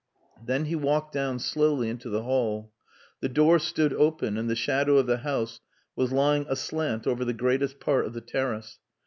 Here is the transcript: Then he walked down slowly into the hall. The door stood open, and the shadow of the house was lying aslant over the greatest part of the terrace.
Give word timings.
Then 0.43 0.65
he 0.65 0.75
walked 0.75 1.13
down 1.13 1.37
slowly 1.37 1.87
into 1.87 2.09
the 2.09 2.23
hall. 2.23 2.71
The 3.19 3.29
door 3.29 3.59
stood 3.59 3.93
open, 3.93 4.35
and 4.35 4.49
the 4.49 4.55
shadow 4.55 4.97
of 4.97 5.05
the 5.05 5.19
house 5.19 5.59
was 5.95 6.11
lying 6.11 6.47
aslant 6.49 7.05
over 7.05 7.23
the 7.23 7.33
greatest 7.33 7.79
part 7.79 8.07
of 8.07 8.13
the 8.13 8.21
terrace. 8.21 8.79